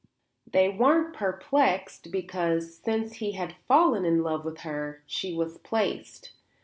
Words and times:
They 0.51 0.67
weren't 0.67 1.13
perplexed, 1.15 2.11
because, 2.11 2.77
since 2.77 3.17
he 3.17 3.33
had 3.33 3.57
fallen 3.67 4.03
in 4.03 4.23
love 4.23 4.43
with 4.45 4.61
her, 4.61 5.03
she 5.05 5.31
was 5.35 5.59
placed. 5.59 6.31